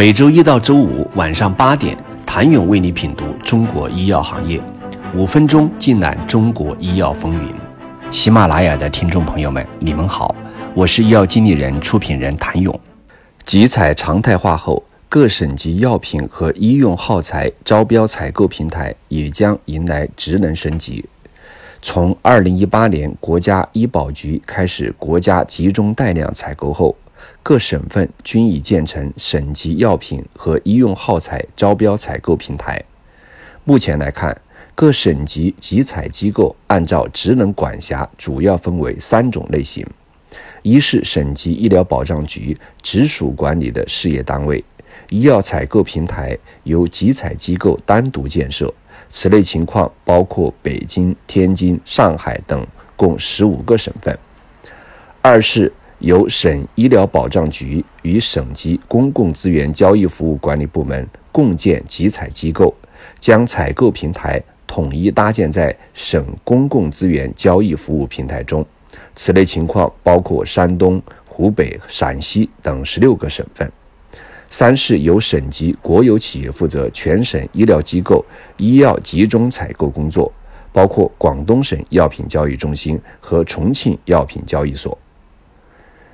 [0.00, 4.58] 每周一到周五晚上八点，谭勇为你品读中国医药行业，
[5.14, 7.54] 五分钟尽览中国医药风云。
[8.10, 10.34] 喜马拉雅的听众朋友们，你们好，
[10.72, 12.80] 我是医药经理人、出品人谭勇。
[13.44, 21.04] 集采常态化后，各省级药品和医用耗材招标采购平台也将迎来职能升级。
[21.82, 26.96] 从二零一八年国家医保局开始国家集中带量采购后，
[27.42, 32.82] 各省份均已建成省级药品和医用耗材招标采购平台。
[33.64, 34.38] 目前来看，
[34.74, 39.86] 各省级集采机构按照职能管辖主要分为三种类型：
[40.62, 44.64] 一是省级医疗保障局直属管理的事业单位，
[45.10, 48.72] 医药采购平台由集采机构单独建设。
[49.08, 54.16] 此类情况包括北京、天津、上海等共十五个省份。
[55.20, 62.74] 二是由省医疗保障局与省级公共资源交易服务管理部门共建集采机构，
[63.18, 68.64] 将采购平台统一搭建在省公共资源交易服务平台中。
[69.14, 73.70] 此类情况包括山东、湖北、陕西等十六个省份。
[74.48, 78.24] 三是由省级国有企业负责全省医疗机构
[78.56, 80.32] 医药集中采购工作，
[80.72, 84.96] 包括广东省药品交易中心和重庆药品交易所。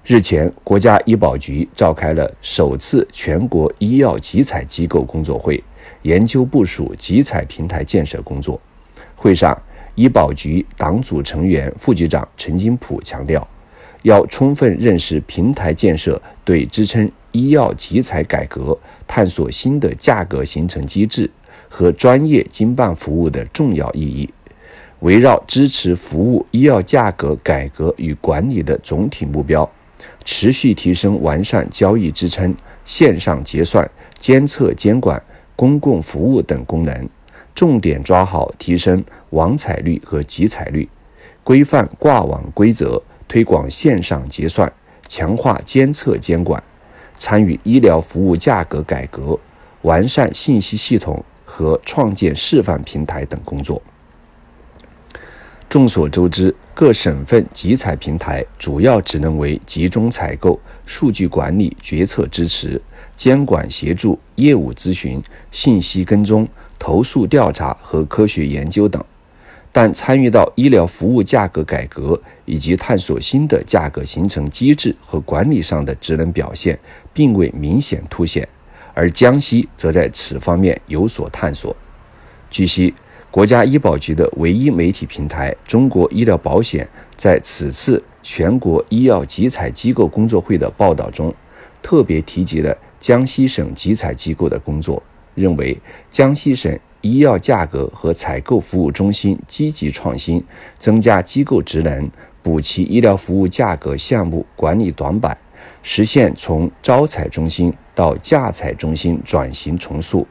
[0.08, 5.60] 日前，国家医保局召开了首次全国医药集采机构工作会，
[6.02, 8.60] 研究部署集采平台建设工作。
[9.16, 9.60] 会上，
[9.96, 13.44] 医保局党组成员、副局长陈金普强调，
[14.04, 17.10] 要充分认识平台建设对支撑。
[17.32, 21.28] 医药集采改革、探索新的价格形成机制
[21.68, 24.32] 和专业经办服务的重要意义，
[25.00, 29.70] 围绕支持服务医药价格改革与管理的总体目标，
[30.24, 35.22] 持续提升完善交易支撑、线上结算、监测监管、
[35.54, 37.08] 公共服务等功能，
[37.54, 40.88] 重点抓好提升网采率和集采率，
[41.42, 44.72] 规范挂网规则，推广线上结算，
[45.08, 46.62] 强化监测监管。
[47.18, 49.38] 参与医疗服务价格改革、
[49.80, 53.80] 完善信息系统和创建示范平台等工作。
[55.66, 62.78] 众所周知，各省份集采平台主要职能为集中采购、数据管理、决策支持、
[63.16, 66.46] 监管协助、业务咨询、信息跟踪、
[66.78, 69.02] 投诉调查和科学研究等。
[69.72, 76.78] 但参与到医疗服务价格改革以及探索新的价格形成机制和管理上的职能表现，
[77.14, 78.46] 并未明显凸显，
[78.92, 81.74] 而江西则在此方面有所探索。
[82.50, 82.94] 据悉，
[83.36, 91.34] 国家医保局的唯一媒体平台“中国医疗保险”在此次全国医药集采机构工作会的报道中，
[91.82, 95.02] 特别提及了江西省集采机构的工作，
[95.34, 95.78] 认为
[96.10, 96.74] 江西省。
[97.02, 100.42] 医药价格和采购服务中心积极创新，
[100.78, 102.10] 增加机构职能，
[102.42, 105.36] 补齐医疗服务价格项目管理短板，
[105.82, 110.26] 实现从招采中心到价采中心转型重塑。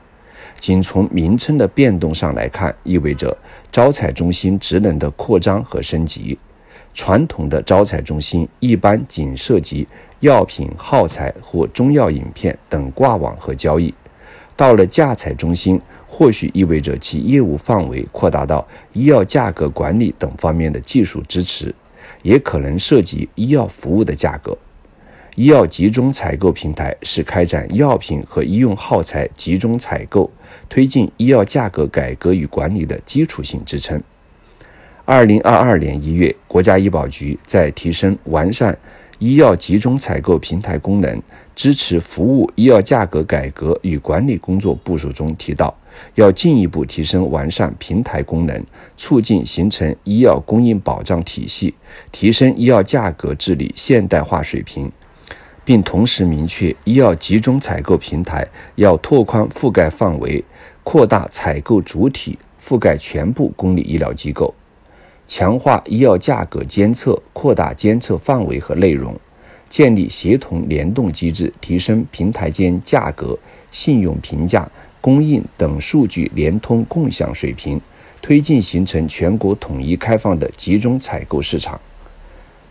[0.60, 3.36] 仅从名称的变动上来看，意味着
[3.72, 6.38] 招采中心职能的扩张和升级。
[6.94, 9.88] 传统的招采中心一般仅涉及
[10.22, 13.94] 药品、耗材或中药饮片等挂网和交易，
[14.56, 15.82] 到了价采中心。
[16.08, 21.76] 或许意味着其业务范围扩大到医药价格管理等方面的技术支持，
[22.22, 24.58] 也可能涉及医药服务的价格。
[25.36, 30.32] 医药集中采购平台是开展药品和医用耗材集中采购、
[30.70, 34.02] 推进医药价格改革与管理的基础性支撑。
[35.04, 38.78] 二零二二年一月，国家医保局在提升完善。
[39.20, 41.22] 医药集中采购平台功能，
[41.54, 45.74] 支持服务医药价格改革与管理工作部署中提到，
[46.16, 51.74] 要进一步提升完善平台功能，促进形成医药供应保障体系，
[52.12, 54.92] 提升医药价格治理现代化水平，
[55.66, 60.46] 并同时明确，医药集中采购平台要拓宽覆盖范围，
[60.84, 64.54] 扩大采购主体，覆盖全部公立医疗机构。
[65.26, 69.20] 强化医药价格监测，扩大监测范围和内容，
[69.68, 73.36] 建立协同联动机制，提升平台间价格、
[73.72, 74.70] 信用评价、
[75.02, 77.82] 供应等数据联通共享水平，
[78.22, 81.82] 推进形成全国统一开放的集中采购市场。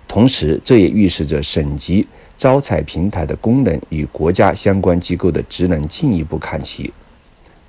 [0.07, 2.07] 同时，这也预示着省级
[2.39, 6.93] 招采平台的功能与国家相关机构的职能进一步看齐。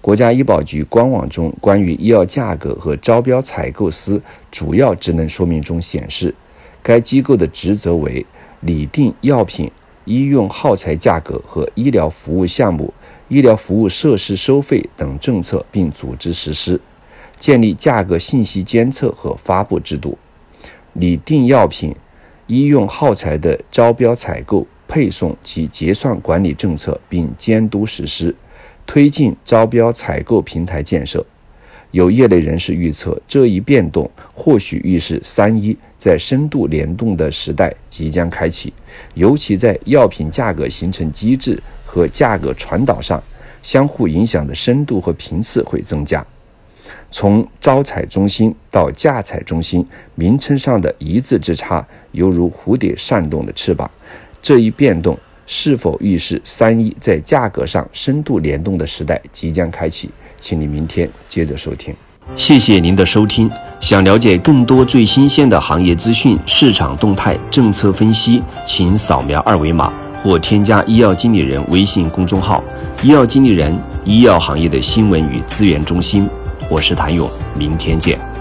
[0.01, 4.21] 国家医保局官网中关于医药价格和招标采购司
[4.51, 6.35] 主要职能说明中显示，
[6.83, 8.23] 该机构的职责为
[8.59, 9.71] 拟定药品、
[10.03, 12.93] 医用耗材价格和医疗服务项目、
[13.29, 16.77] 医疗服务设施收费等政策，并组织实施；
[17.39, 20.15] 建立价格信息监测和发布制度；
[20.93, 21.95] 拟定药品、
[22.47, 28.31] 医用耗材的招标采购、配送及结算管理政策，并监督实施；
[28.85, 31.25] 推进招标采购平台建设。
[31.91, 38.73] 有业内人士预测，这一变动或许预示“三一”在深度联动的时代即将开启，
[39.13, 43.23] 尤其在药品价格形成机制和价格传导上，
[43.63, 46.25] 相互影响的深度和频次会增加。
[47.09, 53.89] 从招采中心到价采中心，名称上的一字之差，犹如蝴蝶扇动的翅膀。
[54.41, 60.09] 这一变动是否预示“三一”在价格上深度联动的时代即将开启？
[60.37, 61.95] 请你明天接着收听，
[62.35, 63.49] 谢谢您的收听。
[63.79, 72.63] 想了解更多最新鲜的行业资讯、市场动态、政策分析，请扫描二维码或添加医药经理人微信公众号
[73.01, 73.75] “医药经理人”——
[74.05, 76.27] 医药行业的新闻与资源中心。
[76.67, 78.34] 我是谭勇，明天见。